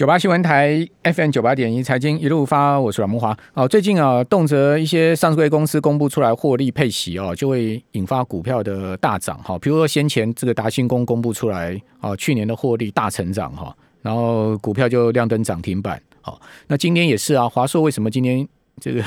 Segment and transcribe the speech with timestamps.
[0.00, 3.36] 九八新闻台 FM 九八点一财经一路发，我是阮木华。
[3.52, 9.58] 哦，最近啊，动辄一些上市公司公布出来获利配息哦，就会引发股票的大涨哈。
[9.58, 16.00] 比如说先前这个达新工公布出来哦，去年的获利大成长哈，然后股票就亮灯涨停板。
[16.22, 18.48] 好，那今天也是啊，华硕为什么今天
[18.80, 19.04] 这个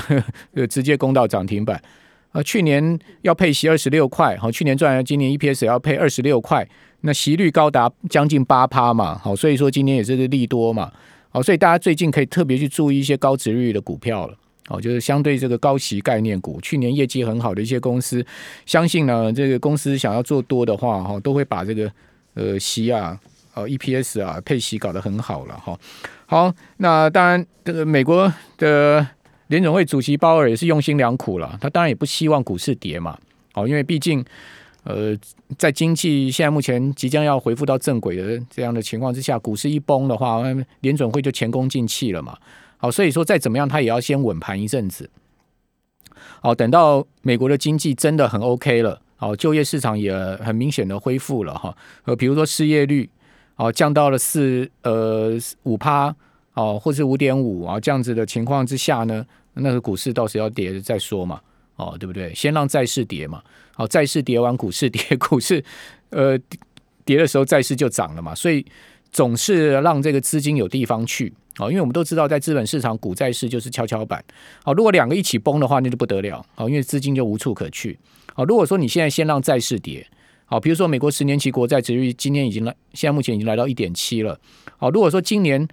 [0.54, 1.82] 呃 直接攻到涨停板？
[2.34, 6.68] 啊，去年要配息二十六块，好，去年赚，今年 EPS 要配二十六块。
[7.06, 10.90] 那息率高达将近八趴嘛，好，所以说今天也是利多嘛，
[11.32, 14.34] 好，所以大家最近可以特别去注意一些高值率的股票了，
[14.68, 18.26] 好，就是相对这个高息概念股，去年业绩很好的一些公司，
[18.66, 21.92] 相信呢，这个公司想要做多的话，哈，都会把这个
[22.36, 23.20] 呃息啊，
[23.54, 25.78] 呃 EPS 啊配息搞得很好了，哈，
[26.26, 29.06] 好，那当然这个美国的
[29.48, 33.20] 联总会主席鲍尔也是用心良苦了，他当然也不希望股市跌嘛，
[33.52, 34.24] 好，因为毕竟。
[34.84, 35.18] 呃，
[35.58, 40.44] 在经济现在目前即将要恢复到正轨的这样的情况之下，股市一崩的话，
[40.82, 42.38] 联准会就前功尽弃了嘛。
[42.78, 45.10] 好，所以说再怎么样，它也要先稳盘一阵子。
[46.42, 51.74] 好，等到美国的经济真的很 OK 了，好，就业市场也很明显的恢复了哈。
[52.04, 53.10] 呃，比如说失业率，
[53.56, 55.32] 哦，降到了四呃
[55.64, 56.14] 五趴，
[56.56, 61.40] 哦，或是五点五啊这样子的情况之下呢，那个股市到时要跌再说嘛。
[61.76, 62.34] 哦，对不对？
[62.34, 63.42] 先让债市跌嘛。
[63.76, 65.64] 好，债市跌完，股市跌， 股市
[66.10, 66.38] 呃
[67.04, 68.36] 跌的时候，债市就涨了嘛。
[68.36, 68.64] 所以
[69.12, 71.34] 总是让这个资金有地方去。
[71.56, 74.24] 好，因为我们都知道，在资本市场，股债市就是跷跷板。
[74.64, 76.46] 好，如果两个一起崩的话，那就不得了。
[76.56, 77.98] 好，因为资金就无处可去。
[78.34, 80.06] 好，如果说你现在先让债市跌，
[80.46, 84.40] 好，比如说美国十年期国债值率今天已经来，现在目前已经来到一点七了。
[84.78, 85.68] 好，如果说今年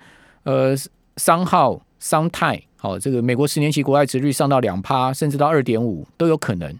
[0.45, 0.75] 呃
[1.17, 2.62] 三号商泰。
[2.83, 6.75] 好，这个美国十年期国债殖率上到两趴，甚至到二点五都有可能。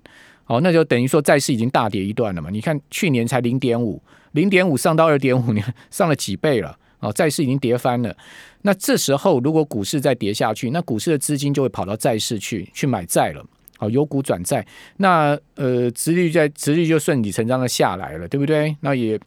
[0.45, 2.49] 好，那就等于说债市已经大跌一段了嘛？
[2.51, 5.63] 你看去年才零点五，零点五上到二点五，你
[5.93, 6.75] 上了几倍了？
[7.01, 8.17] 哦，债市已经跌翻了。
[8.63, 13.45] 那这时候如果股市再跌下去，那股市的资金就会跑到债市去去买债了。
[13.77, 18.75] 好，由股转债，那呃，殖率在殖率就顺理成章的下来了，对不对？
[18.81, 19.21] 那也。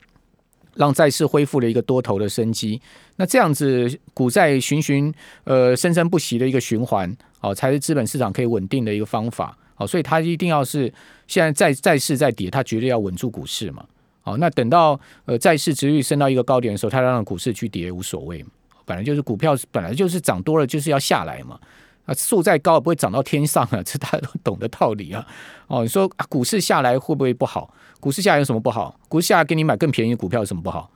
[0.76, 2.82] 让债市恢复了一个多头的生机，
[3.16, 5.14] 那这样子股债循循
[5.44, 10.92] 呃生生不息的一个循环，哦，才是资本市场可以稳定的一个方法，哦，所以它一定要是
[11.28, 13.86] 现在债债市在跌，它绝对要稳住股市嘛，
[14.24, 18.44] 哦，那等到呃债市值率升到一个高点的时候，它让股市去跌无所谓，
[18.86, 21.60] 本来就是股票本来就是涨多了就是要下来嘛。
[22.06, 25.26] 啊，树再高也不会涨到天上啊， 这大家都懂的道理啊。
[25.68, 27.74] 哦，你说股市下来会不会不好？
[28.02, 29.00] 股市下来有什么不好？
[29.08, 30.92] 股市下来给你买更便宜的股票有什么不好？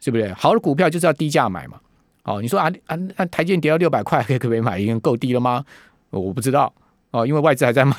[0.00, 0.32] 是不是？
[0.34, 1.78] 好的股票就是要低价买嘛。
[2.24, 2.96] 哦，你说啊啊，
[3.26, 4.78] 台积电跌到六百块，可可不可以买？
[4.78, 5.64] 已经够低了吗？
[6.10, 6.72] 我不知道
[7.10, 7.94] 哦，因为外资还在卖，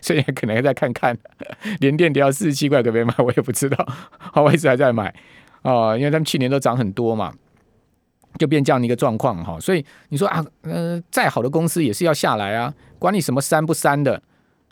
[0.00, 1.16] 所以可能还在看看。
[1.80, 3.14] 连电跌到四十七块，可不可以买？
[3.18, 3.86] 我也不知道。
[4.18, 5.14] 好，外资还在买
[5.62, 7.32] 哦，因为他们去年都涨很多嘛。
[8.38, 14.20] 就变这样的一个状况哈，所以你说啊，呃，再好的公司也是要下来啊，管你什么删不删的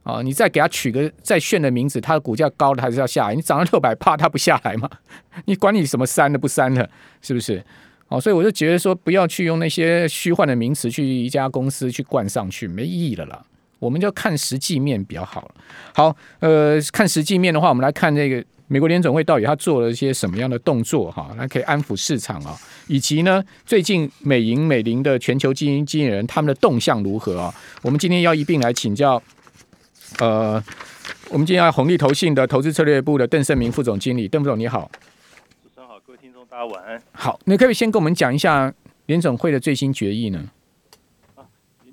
[0.02, 4.88] 啊，你再给他取个再炫的名字，它的股价高了还是要下来，你涨到六百，怕它不下来吗？
[5.44, 6.88] 你管你什么删的不删的，
[7.20, 7.62] 是不是？
[8.08, 13.40] 哦，所以我就觉得说，不要去用那些虚幻的名词去一家公司去冠上去，没意义了啦。
[13.78, 15.50] 我们就看实际面比较好
[15.94, 18.44] 好，呃，看实际面的话，我们来看这个。
[18.72, 21.28] 美国联总会到底他做了一些什么样的动作哈？
[21.36, 22.56] 来可以安抚市场啊，
[22.86, 27.52] 以及呢，最近美银美林的全球基金经理人他们的动向如何啊？
[27.82, 29.20] 我们今天要一并来请教。
[30.18, 30.62] 呃，
[31.30, 34.90] 我们今天要红利投信的投资策略部的邓胜明副总经理，邓副总你好。
[35.62, 37.02] 主持人好，各位听众大家晚安。
[37.12, 38.72] 好，那可以先跟我们讲一下
[39.06, 40.50] 联总会的最新决议呢？
[41.36, 41.46] 啊，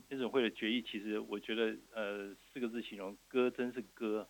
[0.09, 4.28] 联总会的决议其实我觉得呃四个字形容，歌真是歌，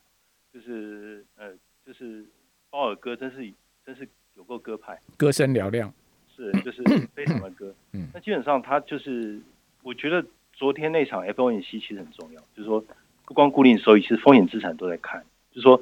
[0.54, 1.52] 就是呃
[1.86, 2.26] 就是。
[2.70, 3.38] 鲍尔歌真是
[3.86, 4.06] 真是
[4.36, 5.92] 有够歌派，歌声嘹亮，
[6.36, 6.84] 是就是
[7.16, 7.74] 非常的歌。
[7.94, 9.40] 嗯，那基本上他就是，
[9.84, 12.84] 我觉得昨天那场 FOMC 其实很重要，就是说
[13.28, 15.22] 不光固定收益，其实风险资产都在看。
[15.52, 15.82] 就是说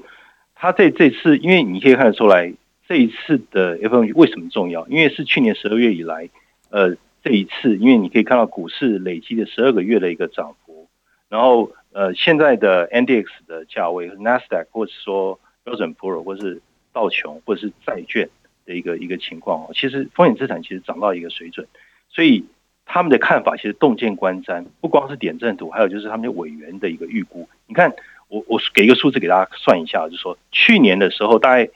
[0.55, 2.51] 他这这次，因为你可以看得出来，
[2.87, 4.87] 这一次的 FOMC 为什么重要？
[4.87, 6.29] 因为是去年十二月以来，
[6.71, 10.87] 呃，这一次，因为你可以看到股市累积的十二个月的一个涨幅，
[11.29, 16.61] 然后呃，现在的 NDX 的价位，NASDAQ 或者说标准普尔或是
[16.91, 18.27] 道琼或者是债券
[18.65, 21.67] 的一个一个情况哦，其实风险资产其实涨到一个水准，
[22.09, 22.45] 所以
[22.85, 27.49] 他们的看法其实洞见观瞻，不光是点阵图，还有就是他们的委员的一个预估。
[27.67, 27.93] 你看，
[28.27, 31.69] 我我给一个数字给大家算一下，就是说去年的时候，大概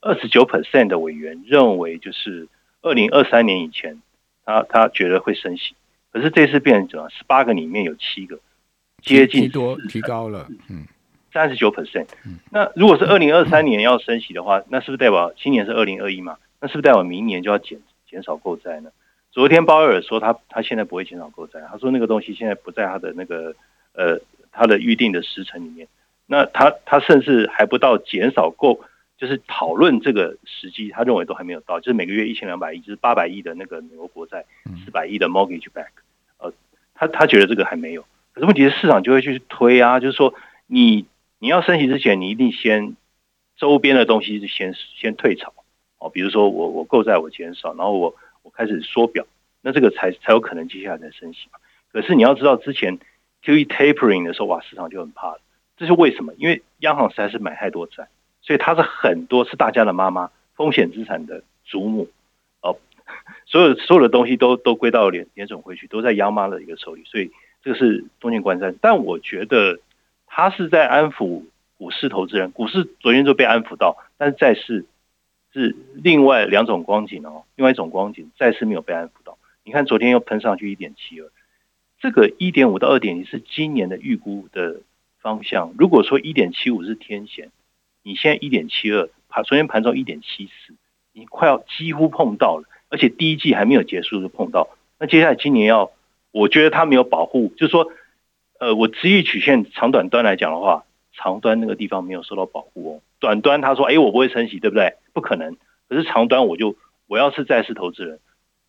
[0.00, 2.48] 二十九 percent 的委员认为，就是
[2.82, 4.00] 二零二三年以前，
[4.44, 5.74] 他他觉得会升息，
[6.12, 7.08] 可是这次变成怎么？
[7.10, 8.38] 十八个里面有七个
[9.02, 10.86] 接近多提高了，嗯。
[11.32, 12.06] 三十九 percent，
[12.52, 16.36] 那如果是二零二三年要升息的话，那是不是代表今年是二零二一嘛？
[16.60, 18.90] 那是不是代表明年就要减减少购债呢？
[19.34, 23.52] 昨天鲍威尔说他他现在不会减少购债，他说那个东西现在不在他的那个
[23.92, 24.20] 呃
[24.52, 25.88] 他的预定的时程里面。
[26.26, 28.78] 那他他甚至还不到减少购，
[29.18, 34.44] 就是讨论这个时机，他认为都还没有到，就是每个月一千两百亿，就是八百亿的那个美国国债，
[34.84, 35.88] 四百亿的 mortgage back，
[36.38, 36.52] 呃，
[36.94, 38.02] 他他觉得这个还没有。
[38.32, 40.32] 可是问题是市场就会去推啊，就是说
[40.68, 41.06] 你
[41.40, 42.94] 你要升息之前，你一定先
[43.56, 45.52] 周边的东西是先先退潮
[45.98, 48.14] 哦，比如说我我购债我减少，然后我
[48.44, 49.26] 我开始缩表，
[49.62, 51.58] 那这个才才有可能接下来再升息嘛。
[51.92, 52.98] 可是你要知道之前
[53.42, 55.40] QE tapering 的时候，哇，市场就很怕了。
[55.76, 56.32] 这是为什么？
[56.36, 58.06] 因为央行实在是买太多债，
[58.42, 62.08] 所以它是很多是大家的妈妈，风险资产的祖母
[62.60, 62.76] 哦，
[63.46, 67.30] 所有所有的东西都都归到联联总会去，都在央妈的一个手里，所以
[67.62, 68.74] 这个是中间观战。
[68.80, 69.80] 但我觉得
[70.26, 71.42] 他是在安抚
[71.76, 74.84] 股市投资人，股市昨天就被安抚到，但是债市
[75.54, 79.38] 是另外两种光景哦，另外一种光景，再次没有被安抚到。
[79.64, 81.30] 你看昨天又喷上去一点七二，
[81.98, 84.82] 这个一点五到二点零是今年的预估的。
[85.24, 87.50] 方向，如果说一点七五是天险，
[88.02, 90.74] 你现在一点七二，盘昨天盘中一点七四，
[91.14, 94.68] 你快要几乎碰到了，而且第一季还没有结束就碰到，
[94.98, 95.92] 那接下来今年要，
[96.30, 97.90] 我觉得它没有保护，就是说，
[98.60, 100.84] 呃，我直率曲线长短端来讲的话，
[101.16, 104.94] 长端那个地方没有受到保护哦，短端他说，哎，我不会升息，对不对？
[105.12, 105.56] 不可能，
[105.88, 106.76] 可是长端我就，
[107.06, 108.18] 我要是债市投资人，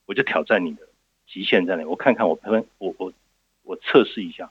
[0.05, 0.83] 我就挑战你的
[1.27, 3.11] 极限在哪，我看看我喷，我我
[3.63, 4.49] 我测试一下。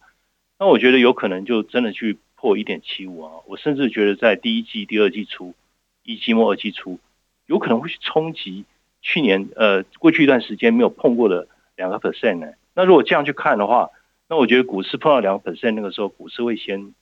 [0.58, 3.32] 那我觉得有可能就真的去破一点七五啊！
[3.46, 5.54] 我甚至觉得在第一季、第二季初、
[6.02, 6.98] 一季末、二季初，
[7.46, 8.64] 有可能会去冲击
[9.02, 12.52] 去年呃过去一段时间没有碰过的两个 percent 呢。
[12.74, 13.90] 那如果这样去看的话，
[14.28, 16.94] 那我觉得股市碰到两个 percent 那个时候，股市会先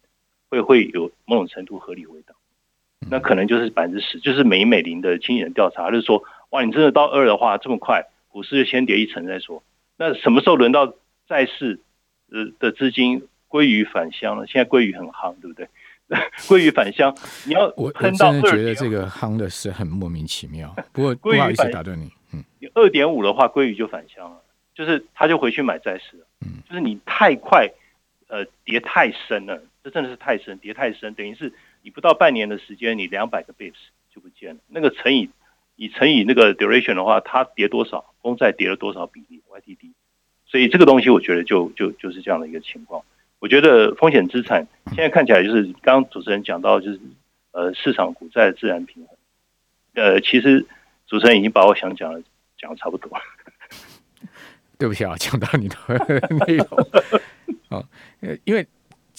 [0.53, 2.37] 会会有某种程度合理回档。
[3.11, 9.63] 那可能就是百分之十，就是美美林的经纪人调查，就是说，哇，你真的到二的话这么快，股市就先跌一层再说。
[9.97, 10.93] 那什么时候轮到
[11.27, 11.81] 债市
[12.31, 13.27] 呃的资金？
[13.49, 15.69] 鲑鱼返乡了，现在鲑鱼很夯，对不对？
[16.49, 17.15] 鲑鱼返乡，
[17.45, 20.75] 你要我我真的觉得这个夯的是很莫名其妙。
[20.91, 24.41] 不过不好意思打断你，嗯，二点五的话，鲑鱼就返乡了，
[24.75, 26.27] 就是他就回去买债市了。
[26.41, 27.71] 嗯，就是你太快，
[28.29, 31.53] 呃，跌太深了，这真的是太深，跌太深，等于是
[31.83, 33.75] 你不到半年的时间，你两百个 bps
[34.15, 34.61] 就不见了。
[34.69, 35.29] 那个乘以
[35.77, 39.93] 你乘以那个 duration 的话，它跌多少，公债跌了多少比例？YTD，
[40.47, 43.03] 所以这个东西我觉得就就就是这样的一个情况。
[43.41, 47.01] 我觉得风险资产现在看起来就是刚刚主持人讲到，就是
[47.51, 49.17] 呃市场股债自然平衡。
[49.95, 50.65] 呃，其实
[51.09, 52.23] 主持人已经把我想讲的
[52.57, 53.25] 讲的差不多了。
[54.79, 55.77] 对不起啊，讲到你的
[56.47, 56.67] 内容
[57.69, 57.85] 啊，
[58.45, 58.67] 因为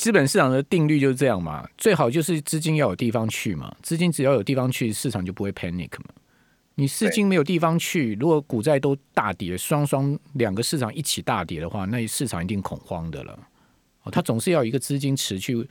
[0.04, 6.08] 资本市场的定律就是这样嘛，最好就是资金要有地方去嘛，资金只要有地方去，市场就不会 panic 嘛。
[6.76, 13.40] 你资金没有地方去，如果股债都大跌，双双两个市场一起大跌的话，那市场一定恐慌的了。
[14.04, 15.66] 哦，它总是要一个资金池去，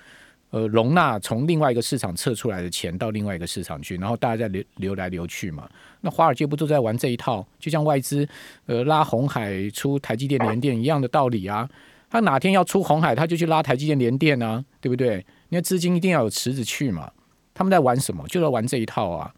[0.48, 5.68] 呃，容纳从另外一个市场撤出来的钱到另外一个市场去，然后大家再流流来流去嘛。
[6.00, 7.46] 那华尔街不都在玩这一套？
[7.58, 8.26] 就像外资
[8.64, 11.68] 呃拉红海出台积电联电一样的道理啊。
[12.12, 15.24] 他哪天要出红海，他就去拉台积电联电啊，对不对？
[15.48, 17.10] 因为资金一定要有池子去嘛。
[17.54, 18.22] 他们在玩什么？
[18.28, 19.32] 就在玩这一套啊。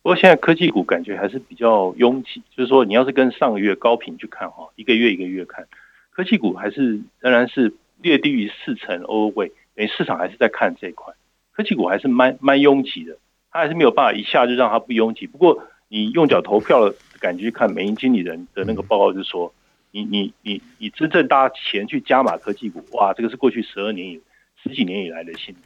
[0.00, 5.68] 不过现在科技股感觉还是比较拥挤，就是说你要是跟上个月高频去看哈，一个月一个月看。
[6.10, 11.12] 科技股还是仍然是略低于四成 O 位，等于市场还是在看这一块。
[11.52, 13.14] 科技股还是蛮蛮拥挤的，
[13.50, 15.26] 它还是没有办法一下就让它不拥挤。
[15.26, 19.52] 不过你用脚投票的感觉看，美银经理人的那个报告就说，
[19.90, 24.20] 你你你你真正搭钱去加码科技股，哇，这个是过去十二年以
[24.62, 25.60] 十几年以来的新低。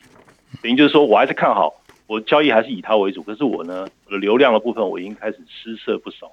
[0.62, 1.74] 等于就是说我还是看好，
[2.06, 3.22] 我交易还是以它为主。
[3.22, 6.32] 可是我呢，我的流量的部分我已经开始失色不少。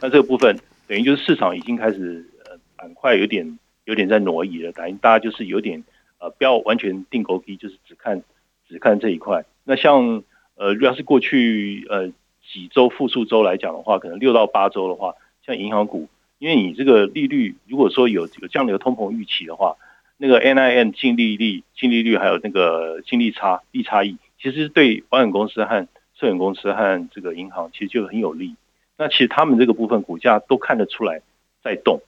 [0.00, 2.58] 那这个部分等于就是市场已经开始呃。
[2.76, 5.82] 板块有点有点在挪移了，等于大家就是有点
[6.18, 8.22] 呃，不要完全定勾低，就是只看
[8.68, 9.42] 只看这一块。
[9.62, 10.22] 那像
[10.56, 12.08] 呃，要是过去呃
[12.42, 15.14] 几周复数周来讲的话，可能六到八周的话，
[15.46, 16.06] 像银行股，
[16.38, 19.76] 因为你这个利率如果说有有这样的一个通膨预期的话，
[20.16, 28.54] 那个 NIM 净利率、净利率还有那个净利差利差异，其实对保险公司和寿险公司和这个银行其实就很有利。
[28.96, 31.20] 那其实他们这个部分股价都看得出来
[31.62, 32.00] 在动。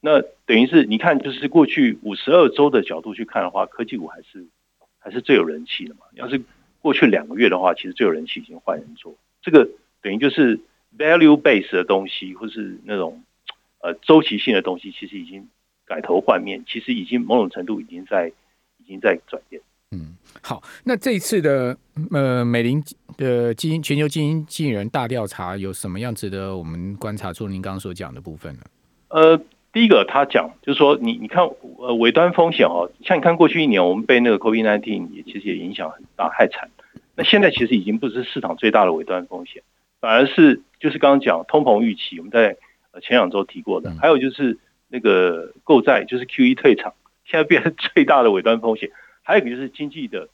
[0.00, 4.44] 那等于是你看，就是过去五十二周的角度去看的话，科技股还是
[4.98, 6.00] 还是最有人气的嘛。
[6.12, 6.42] 要是
[6.82, 9.14] 过去两个月的话，其实最有人气已经换人做。
[9.40, 9.66] 这个
[10.02, 10.60] 等于就是
[10.98, 13.24] value base 的东西，或是那种
[13.84, 15.46] 呃周期性的东西，其实已经
[15.84, 18.32] 改头换面，其实已经某种程度已经在
[18.78, 19.60] 已经在转变。
[19.90, 21.76] 嗯，好，那这一次的
[22.10, 22.82] 呃美林
[23.18, 27.30] 的基因全球基因经理人大调查有什么样值得我们观察？
[27.30, 28.60] 出您刚刚所讲的部分呢？
[29.08, 29.38] 呃，
[29.70, 31.44] 第一个他讲就是说，你你看
[31.76, 36.70] 呃尾端风险哦，像你看过去一年我们被那个 COVID-19 也其实也影响很大，害惨。
[37.14, 39.62] 那现在其实已经不是市场最大的尾端风险，
[40.00, 42.56] 反而是就是刚刚讲通膨预期，我们在
[43.00, 44.58] 前两周提过的，还有就是
[44.88, 48.90] 那个购债，就是 QE 退场，现在变成最大的尾端风险。
[49.22, 50.28] 还有一个就是经济的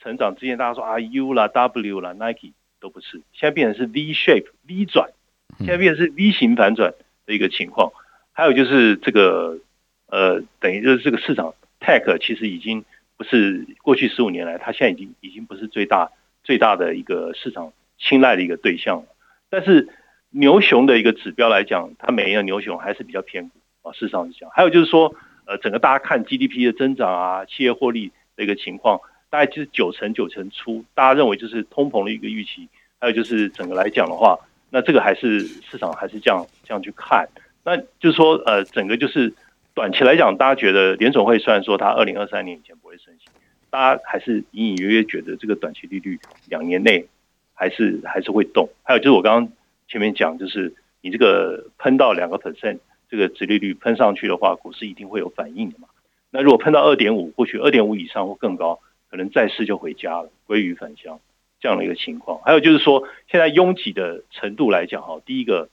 [0.00, 5.10] 成长，之前大家说啊 U 啦 W 啦 Nike 都不是，现在变成是 V shape V 转，
[5.58, 6.94] 现在变成是 V 型反转
[7.26, 7.92] 的一个情况。
[8.32, 9.58] 还有就是这个
[10.06, 12.84] 呃，等于就是这个市场 Tech 其实已经
[13.16, 16.10] 不是过去十五年来，它现在已经已经不是最大
[16.42, 19.04] 最大的一个市场青睐的一个对象了。
[19.50, 19.88] 但是
[20.30, 24.52] 牛熊的一个指标来讲，它每一个牛熊还是比较偏股啊，事实上是这样。
[24.54, 25.14] 还有就是说，
[25.46, 28.12] 呃，整个大家看 GDP 的增长啊，企业获利。
[28.36, 32.66] 的一个情况，大概就是九成九成出，大家认为就是通膨的一个预期，
[32.98, 34.38] 还有就是整个来讲的话，
[34.70, 37.28] 那这个还是市场还是这样这样去看，
[37.62, 39.34] 那就是说呃，整个就是
[39.74, 43.26] 短期来讲，大家觉得联总会虽然说它二零二三年以前不会升息，
[43.68, 46.18] 大家还是隐隐约约觉得这个短期利率
[46.48, 47.04] 两年内
[47.52, 48.70] 还是还是会动。
[48.84, 49.52] 还有就是我刚刚
[49.90, 52.78] 前面讲，就是你这个喷到两个 percent
[53.10, 55.88] 这个殖利率喷上去的话，股市一定会有反应的嘛。
[56.30, 58.78] 那如果喷到二点五，或许二点五以上或更高，
[59.10, 61.18] 可能债市就回家了，归于返乡
[61.60, 62.40] 这样的一个情况。
[62.42, 65.68] 还有就是说，现在拥挤的程度来讲，哈，第一个，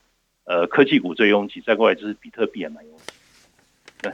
[0.46, 4.10] 呃，科技股最拥挤，再过来就是比特币也蛮拥挤，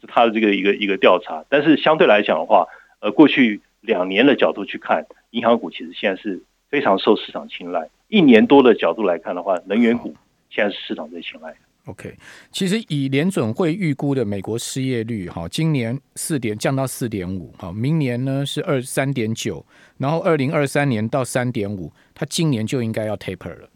[0.00, 1.44] 是 它的这个一个一个调查。
[1.48, 2.68] 但是相对来讲的话，
[3.00, 7.90] 呃，过去两年的角度去看，银行股其实现在是非常受市场青睐。
[8.08, 10.14] 一年多的角度来看的话，能源股
[10.50, 11.58] 现在是市场最青睐的。
[11.86, 12.14] OK，
[12.52, 19.64] 其实以联准会预估的美国失业率，哈，今年四点降到四点五，哈，明年呢是二三点九，
[19.96, 23.70] 然后二零二三年到三点五，它今年就应该要 taper 了，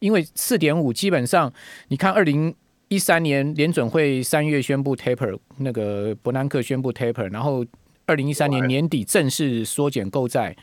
[0.00, 1.50] 因为四点五基本上，
[1.88, 2.54] 你看二零
[2.88, 7.64] 一三年联准会三月宣布 taper，那个伯南克宣布 taper，然后
[8.04, 10.54] 二零一三年年底正式缩减购债，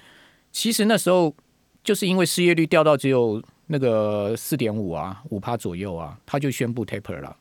[0.51, 1.33] 其实那时候
[1.89, 3.41] 就是因为失业率掉到只有。
[3.71, 7.37] 那个四点五啊，五趴左右啊，他就宣布 taper 了。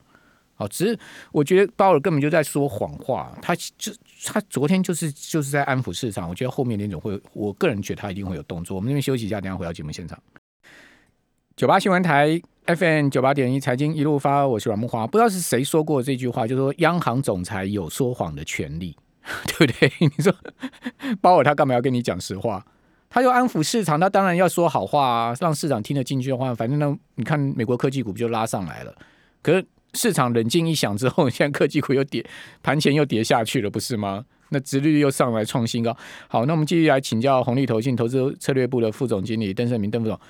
[0.57, 0.99] 好，只是
[1.33, 3.91] 我觉得鲍尔根本就在说谎话，他就
[4.27, 6.29] 他昨天就是就是在安抚市场。
[6.29, 8.77] 我觉得后面那种会，我个人觉得他一定会有动作。
[8.77, 10.23] 我们那边休息一下，等下回到节目现场。
[11.57, 15.07] 九八新闻台 FM 九八点一财经一路发，我是阮木华。
[15.07, 18.95] 不知道是谁说过这句话，就说央行总裁有说谎的权利，
[19.57, 19.91] 对不对？
[20.15, 20.31] 你说
[21.23, 22.63] 鲍尔他干嘛要跟你讲实话？
[23.11, 26.55] 他要安抚市场，他当然要说好话啊，让市场听得进去的话。
[26.55, 28.95] 反正呢，你看美国科技股不就拉上来了？
[29.43, 32.25] 可是市场冷静一想之后，现在科技股又跌，
[32.63, 34.27] 盘前又跌下去了，不是吗？
[34.51, 35.97] 那殖率又上来创新高。
[36.29, 40.21] 好，那我们继续来请教红利投信投资策略部的副总经理邓胜明邓副总。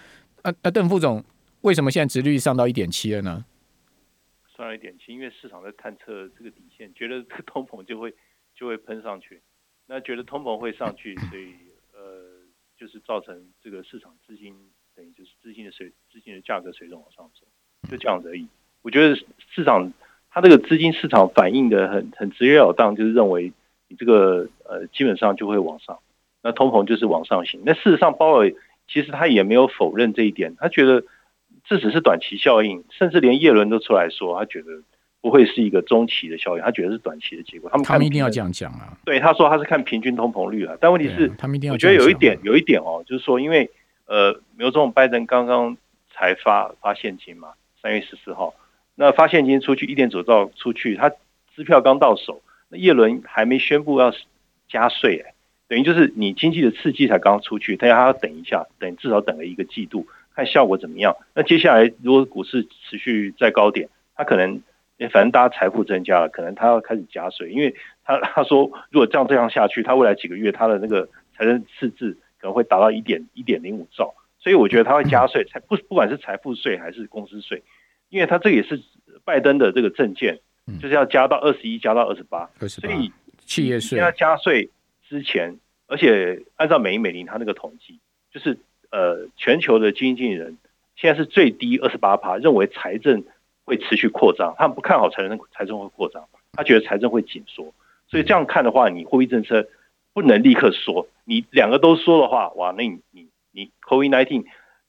[0.42, 1.24] 啊啊，邓副总，
[1.62, 3.44] 为什么现在殖率上到一点七了呢？
[4.56, 8.14] 上了一点七，因为市场在探测这个底线，觉得通膨就会
[8.54, 9.40] 就会喷上去。
[9.86, 11.54] 那觉得通膨会上去，所以。
[12.78, 14.54] 就是造成这个市场资金
[14.94, 17.46] 等于就是资金的水资金的价格水准往上走，
[17.90, 18.46] 就这样子而已。
[18.82, 19.16] 我觉得
[19.50, 19.92] 市场
[20.30, 23.52] 它这个资金市场反应的很很直截了当，就是认为
[23.88, 25.98] 你这个呃基本上就会往上，
[26.42, 27.62] 那通膨就是往上行。
[27.66, 28.52] 那事实上鲍尔
[28.86, 31.04] 其实他也没有否认这一点，他觉得
[31.64, 34.82] 这只是短期效应，甚至连叶伦都出来说他觉得。
[35.20, 37.68] 不会是一个中期的效应，他觉得是短期的结果。
[37.70, 38.96] 他们他们一定要这样讲啊。
[39.04, 41.74] 对，他说他是看平均通膨率啊，但问题是，他们一定要。
[41.74, 43.68] 我觉得有一点，有一点哦，就是说，因为
[44.06, 45.76] 呃，总统拜登刚刚
[46.14, 47.48] 才发发现金嘛，
[47.82, 48.54] 三月十四号，
[48.94, 51.10] 那发现金出去一点左兆出去，他
[51.56, 54.14] 支票刚到手，那叶伦还没宣布要
[54.68, 55.34] 加税，哎，
[55.66, 60.06] 等于就是你经济的刺激才刚出去，他要他要等一下，等至少等了一个季度，
[60.36, 61.16] 看效果怎么样。
[61.34, 64.62] 那接下来如果股市持续在高点，他可能。
[65.06, 67.72] 反正大家财富增加了，可能他要开始加税，因为
[68.04, 77.62] 他他说如果这样这样下去，他未来几个月他的那个财政赤字可能会达到一点一点零五兆，所以我觉得他会加税，财不不管是财富税还是公司税，
[78.08, 78.82] 因为他这也是
[79.24, 80.40] 拜登的这个政见，
[80.82, 83.12] 就是要加到二十一，加到二十八，所以
[83.46, 84.68] 企业税要加税
[85.08, 88.00] 之前，而且按照美银美林他那个统计，
[88.32, 88.58] 就是
[88.90, 90.58] 呃全球的经纪人
[90.96, 93.22] 现在是最低二十八趴，认为财政。
[93.68, 97.72] 会持续扩张，他们不看好财政，财政会扩张，他觉得财政会紧缩，
[98.08, 99.68] 所以这样看的话，你货币政策
[100.14, 104.44] 不能立刻说，你两个都说的话，哇，那你你你 COVID nineteen，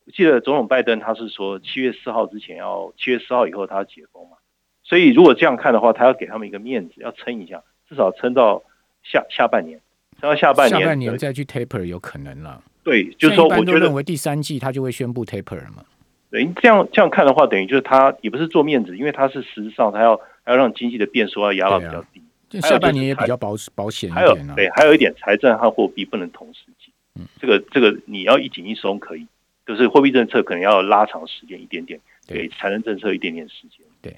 [0.05, 4.37] 我记得总统拜登他是说七月四号之前要七月四号以后他要解封嘛，
[4.83, 8.63] 所以如果这样看的话，他要给他们一个面子，要撑一下，至少撑到
[9.03, 9.79] 下下半年，
[10.21, 12.63] 撑到下半年下半年再去 taper 有可能了。
[12.81, 15.83] 对，就是说，我觉得认为第三季他就会宣布 taper 了嘛。
[16.31, 22.21] 对，这样这样看的话，等于就是他也不是做面子，因为他是实质上他要还要让经济的变数要压到比较低。
[22.61, 24.55] 下半年也比较保保险一点啊。
[24.55, 26.93] 对，还有一点，财政和货币不能同时进。
[27.15, 29.27] 嗯，这个这个你要一紧一松可以，
[29.65, 33.85] 就是货币政策可能要拉长时间一点点，给财政政策一点点时间。
[34.01, 34.15] 对，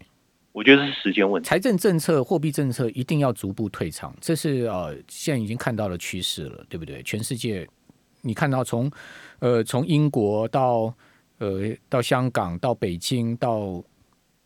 [0.54, 1.48] 我觉得是时间问题。
[1.48, 7.02] 财政政策、货币政策一定要逐步退场，这是呃现在已经看到了趋势了，对不对？
[7.04, 7.68] 全世界
[8.22, 8.90] 你看到从
[9.40, 10.94] 呃从英国到
[11.42, 13.84] 呃到香港到北京到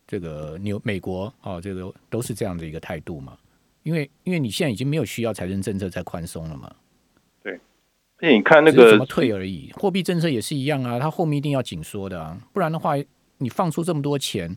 [0.07, 3.37] 这个纽美国啊，这个都是这样的一个态度嘛。
[3.83, 6.73] 因为因为你现在已经没有需要财政政策再宽松了嘛，
[7.43, 7.53] 对，
[8.17, 12.95] 而且你看那个怎么退而已，货币政策也是一样啊，它后面一定要紧缩的啊，不然的话，
[13.37, 14.55] 你放出这么多钱，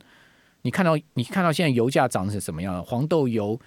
[0.62, 2.82] 你看到你看到现在油价涨成什么样？
[2.82, 3.60] 黄豆油、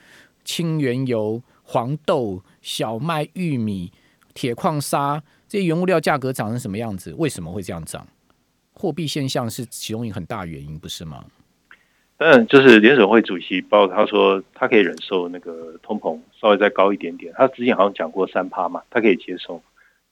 [0.44, 3.92] 清原油、黄豆、小麦、玉米、
[4.34, 7.14] 铁矿砂这些原物料价格涨成什么样子？
[7.20, 8.08] 为什么会这样涨？
[8.82, 11.24] 货币现象是其中一个很大原因，不是吗？
[12.18, 19.62] 但就是联审会主席包括他说他可以忍受那个通膨稍微再高一点点，他之前好像讲过三趴嘛，他可以接受。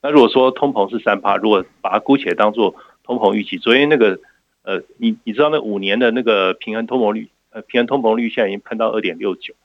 [0.03, 4.19] 那如果说通膨是三趴，如果把它姑且当做通膨预期，昨天那个
[4.61, 9.55] 呃，你你知道那五年的那个平衡通膨率，呃，平衡通膨率现在已经喷到二点六九，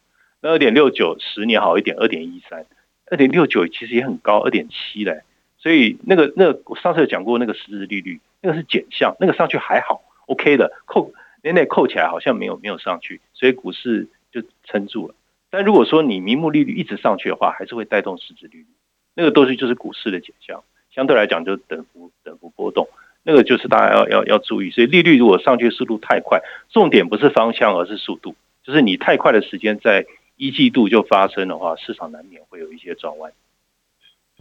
[0.41, 2.65] 那二点六九十年好一点，二点一三，
[3.11, 5.23] 二点六九其实也很高，二点七嘞。
[5.59, 11.11] 所以那个那个我上次有讲过那个实质利率，那个是减项，那个上去还好，OK 的扣。
[11.43, 15.15] 年内扣起来好像没有没有上去，所以股市就撑住了。
[15.51, 18.67] 但如果说你名目利率一直上去的话，还是会带动实质利率，
[19.15, 22.89] 那个东西就是股市的减项，相对来讲就等幅等幅波动，
[23.23, 24.71] 那个就是大家要要要注意。
[24.71, 33.31] 所以利率如果上去速度太快，重点不是方向而是速度，就是你太快的时间在一季度就发生的话，市场难免会有一些转弯。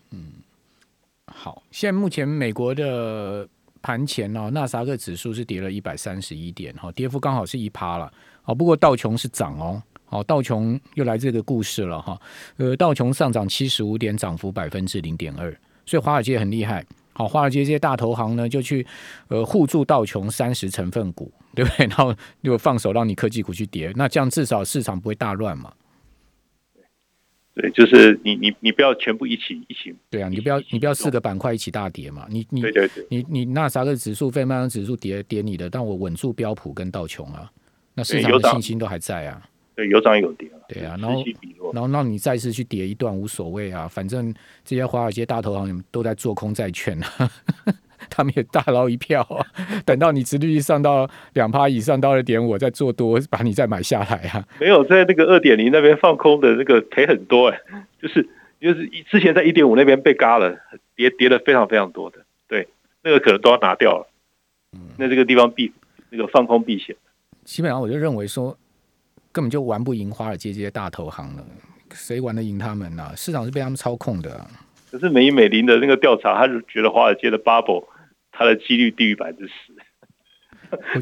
[0.09, 0.41] 嗯，
[1.27, 3.45] 好，现在目前美国的。
[3.83, 8.11] 盘前哦，纳斯达克指数是跌了一百三十一点，哈，跌幅刚好是一趴了，
[8.41, 12.17] 好，不过道琼是涨哦，好，道琼又来这个故事了哈，
[12.55, 18.87] 呃，道琼上涨七十五点，涨幅百分之零点二，所以华尔街很厉害，好，华尔街这些大投行呢就去
[19.27, 21.85] 呃互助道琼三十成分股，对不对？
[21.91, 25.71] 然后又放手让你科技股去跌，那这样至少市场不会大乱嘛。
[27.55, 29.95] 对，就是你你你不要全部一起一起。
[30.09, 32.25] 对啊，你不要你不要四个板块一起大跌嘛。
[32.29, 37.51] 你你对对对，你你那啥个指数、费曼恩指数跌跌你的，但我稳住标普跟道琼啊，
[37.93, 39.41] 那市场的信心都还在啊。
[39.75, 40.57] 对，有涨有跌啊。
[40.67, 41.23] 对啊，然后
[41.73, 44.33] 然后让你再次去跌一段无所谓啊，反正
[44.63, 47.31] 这些华尔街大投行都在做空债券啊。
[48.09, 49.41] 他们也大捞一票啊！
[49.85, 54.45] 等到你殖利率上到两趴以上到二点五，再做多，把你再买下来啊！
[54.59, 57.59] 没有在那个二点零那边放空的那个赔很多哎，
[58.01, 58.27] 就是
[58.59, 60.53] 就是之前在一点五那边被嘎了，
[60.95, 62.67] 跌跌了非常非常多的，对，
[63.03, 64.07] 那个可能都要拿掉了。
[64.73, 65.71] 嗯，那这个地方避
[66.09, 66.93] 那个放空避险，
[67.45, 68.55] 基本上我就认为说，
[69.33, 71.45] 根本就玩不赢华尔街这些大投行了，
[71.91, 73.11] 谁玩得赢他们呢？
[73.17, 74.47] 市场是被他们操控的。
[74.89, 77.83] 可是美美林的那个调查，他是觉得华尔街的 bubble。
[78.35, 79.71] 它的几率低于百分之十，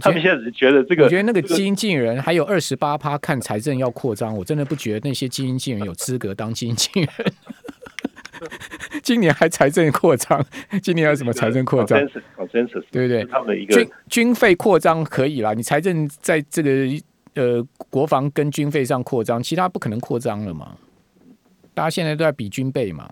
[0.02, 1.06] 他们现在只是觉得这个。
[1.06, 7.34] 我觉得那个基金经理人还有二十八趴看财政要扩张，我真的不觉得那些基金经理人有资格当基金经理人。
[9.02, 10.46] 今年还财政扩张，
[10.84, 11.98] 今年有什么财政扩张？
[12.91, 13.24] 对不对？
[13.24, 16.70] 他们的一个军军费扩张可以啦，你财政在这个
[17.36, 20.78] 呃国防跟军费上扩张，其他不可能扩张了嘛？
[21.74, 23.12] 大家现在都在比军备嘛。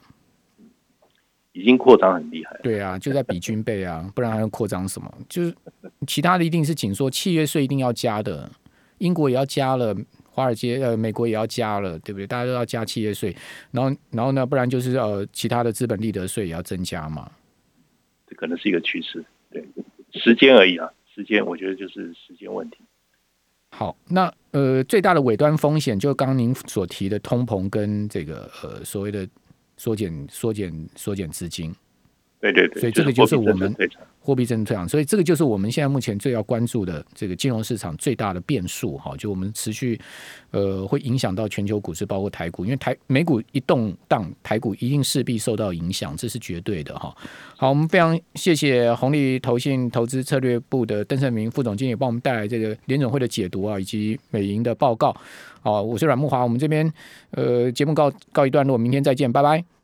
[1.51, 5.11] 已经扩张很厉害，对啊，就在比军备啊， 不然还要扩张什么？
[5.27, 5.53] 就是
[6.07, 8.49] 其他的一定是紧缩，契约税一定要加的，
[8.99, 9.93] 英国也要加了，
[10.29, 12.27] 华尔街呃美国也要加了，对不对？
[12.27, 13.35] 大家都要加契约税，
[13.71, 17.29] 然后然后呢，不然就是呃其他的资本利得税也要增加嘛。
[18.27, 19.67] 这可能是一个趋势，对，
[20.13, 22.77] 时间而已啊，时间我觉得就是时间问题。
[23.71, 29.27] 好，那呃最大的尾端风险就刚您所提的通膨跟这个呃所谓的。
[29.81, 31.73] 缩减、缩减、缩减资金，
[32.41, 33.75] 对对对，所以这个就是我们
[34.21, 39.99] 货币政策退场，所以这个就是我们现在目前最要关注的这个金融市场最大的变数哈，就我们持续
[40.51, 47.13] 呃会影响到全球股市，包括台股，因为台美股一动荡，台股一定势必受到影响，这是绝对的哈。
[47.57, 55.13] 好，我们非常谢谢红利投信投资策略部的邓胜明副总经理帮我们带来这个联总会的解读啊，以及美银的报告。
[55.61, 56.89] 好，我是阮木华，我们这边
[57.31, 59.78] 呃节目告告一段落，明天再见，拜拜。